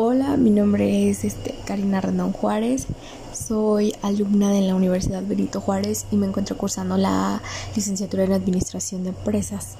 [0.00, 2.86] Hola, mi nombre es este, Karina Rendón Juárez,
[3.32, 7.42] soy alumna de la Universidad Benito Juárez y me encuentro cursando la
[7.74, 9.70] licenciatura en Administración de Empresas.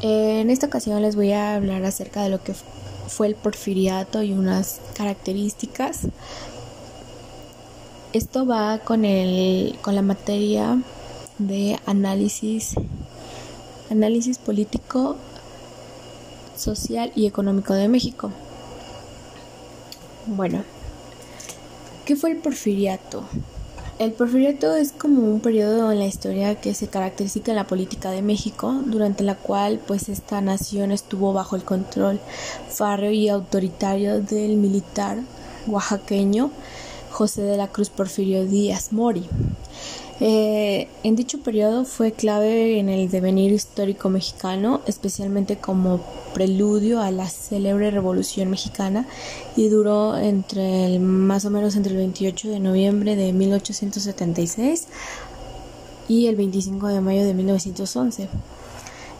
[0.00, 2.52] En esta ocasión les voy a hablar acerca de lo que
[3.06, 6.08] fue el porfiriato y unas características.
[8.12, 10.82] Esto va con, el, con la materia
[11.38, 12.74] de análisis,
[13.88, 15.14] análisis político,
[16.56, 18.32] social y económico de México.
[20.28, 20.64] Bueno,
[22.04, 23.22] ¿qué fue el porfiriato?
[24.00, 28.10] El porfiriato es como un periodo en la historia que se caracteriza en la política
[28.10, 32.18] de México, durante la cual pues esta nación estuvo bajo el control
[32.68, 35.18] fárreo y autoritario del militar
[35.68, 36.50] oaxaqueño
[37.12, 39.28] José de la Cruz Porfirio Díaz Mori.
[40.20, 46.00] Eh, en dicho periodo fue clave en el devenir histórico mexicano, especialmente como
[46.32, 49.06] preludio a la célebre Revolución Mexicana
[49.56, 54.86] y duró entre el, más o menos entre el 28 de noviembre de 1876
[56.08, 58.28] y el 25 de mayo de 1911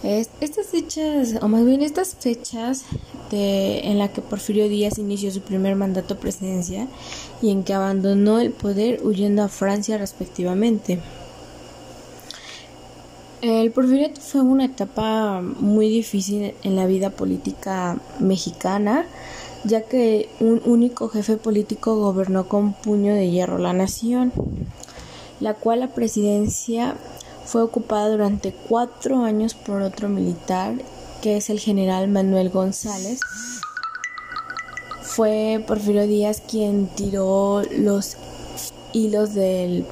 [0.02, 2.84] estas fechas, o más bien estas fechas
[3.32, 6.88] en la que Porfirio Díaz inició su primer mandato presidencial
[7.42, 11.00] y en que abandonó el poder huyendo a Francia respectivamente.
[13.42, 19.06] El porfiriato fue una etapa muy difícil en la vida política mexicana,
[19.64, 24.32] ya que un único jefe político gobernó con puño de hierro la nación,
[25.38, 26.96] la cual la presidencia
[27.44, 30.74] fue ocupada durante cuatro años por otro militar,
[31.26, 33.18] que es el general Manuel González.
[35.02, 38.16] Fue Porfirio Díaz quien tiró los
[38.92, 39.84] hilos del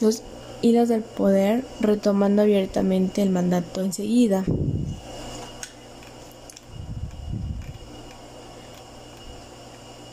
[0.00, 0.24] los
[0.60, 4.42] hilos del poder, retomando abiertamente el mandato enseguida.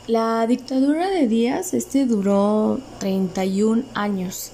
[0.06, 4.52] La dictadura de Díaz este duró 31 años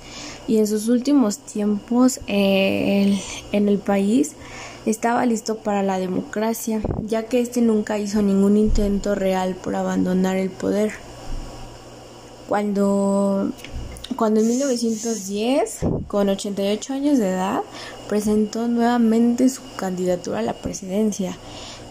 [0.47, 3.19] y en sus últimos tiempos en
[3.51, 4.33] el país
[4.85, 10.37] estaba listo para la democracia, ya que este nunca hizo ningún intento real por abandonar
[10.37, 10.91] el poder.
[12.47, 13.51] Cuando,
[14.15, 17.61] cuando en 1910, con 88 años de edad,
[18.07, 21.37] presentó nuevamente su candidatura a la presidencia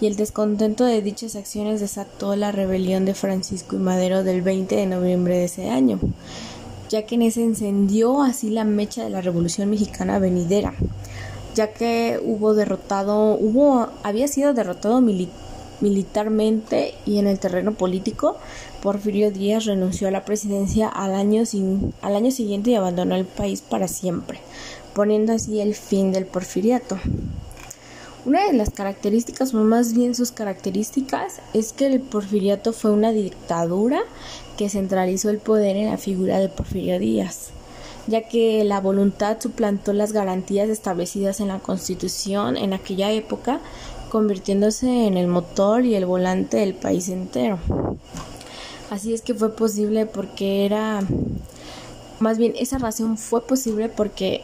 [0.01, 4.77] y el descontento de dichas acciones desató la rebelión de Francisco y Madero del 20
[4.77, 5.99] de noviembre de ese año
[6.95, 10.75] ya que en ese encendió así la mecha de la Revolución Mexicana venidera,
[11.55, 15.01] ya que hubo derrotado, hubo, había sido derrotado
[15.81, 18.37] militarmente y en el terreno político,
[18.83, 21.43] Porfirio Díaz renunció a la presidencia al año,
[22.03, 24.41] al año siguiente y abandonó el país para siempre,
[24.95, 26.99] poniendo así el fin del porfiriato.
[28.27, 33.13] Una de las características, o más bien sus características, es que el porfiriato fue una
[33.13, 34.01] dictadura
[34.57, 37.51] que centralizó el poder en la figura de Porfirio Díaz,
[38.07, 43.61] ya que la voluntad suplantó las garantías establecidas en la Constitución en aquella época,
[44.11, 47.59] convirtiéndose en el motor y el volante del país entero.
[48.91, 51.01] Así es que fue posible porque era,
[52.21, 54.43] más bien esa razón fue posible porque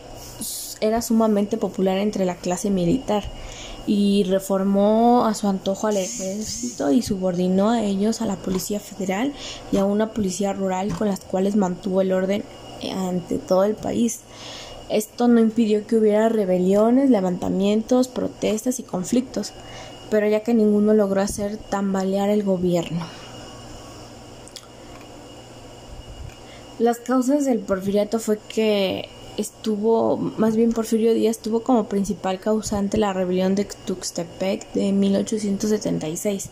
[0.81, 3.23] era sumamente popular entre la clase militar
[3.87, 9.33] y reformó a su antojo al ejército y subordinó a ellos a la Policía Federal
[9.73, 12.45] y a una policía rural con las cuales mantuvo el orden
[12.89, 14.21] ante todo el país.
[14.89, 19.53] Esto no impidió que hubiera rebeliones, levantamientos, protestas y conflictos,
[20.11, 23.07] pero ya que ninguno logró hacer tambalear el gobierno.
[26.81, 32.99] Las causas del porfiriato fue que estuvo, más bien Porfirio Díaz tuvo como principal causante
[32.99, 36.49] la rebelión de Tuxtepec de 1876,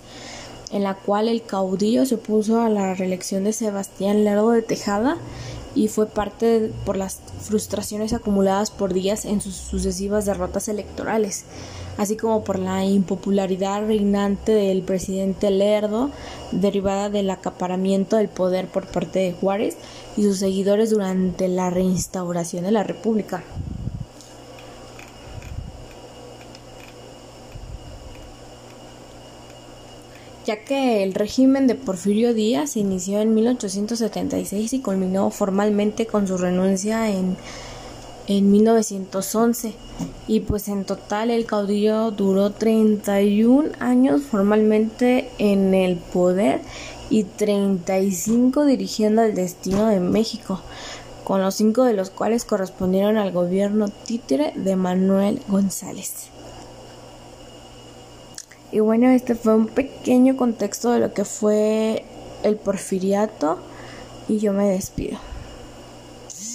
[0.70, 5.16] en la cual el caudillo se opuso a la reelección de Sebastián Lerdo de Tejada
[5.78, 11.44] y fue parte por las frustraciones acumuladas por Díaz en sus sucesivas derrotas electorales,
[11.98, 16.10] así como por la impopularidad reinante del presidente Lerdo,
[16.50, 19.76] derivada del acaparamiento del poder por parte de Juárez
[20.16, 23.44] y sus seguidores durante la reinstauración de la República.
[30.48, 36.38] Ya que el régimen de Porfirio Díaz inició en 1876 y culminó formalmente con su
[36.38, 37.36] renuncia en,
[38.28, 39.74] en 1911
[40.26, 46.62] y pues en total el caudillo duró 31 años formalmente en el poder
[47.10, 50.62] y 35 dirigiendo el destino de México,
[51.24, 56.30] con los cinco de los cuales correspondieron al gobierno títere de Manuel González.
[58.70, 62.04] Y bueno, este fue un pequeño contexto de lo que fue
[62.42, 63.58] el porfiriato
[64.28, 65.18] y yo me despido.